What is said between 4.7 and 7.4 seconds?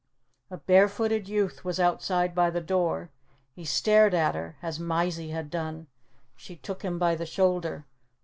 Mysie had done. She took him by the